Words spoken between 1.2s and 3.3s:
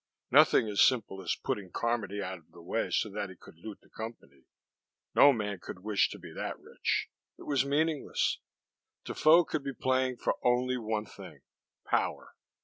as putting Carmody out of the way so that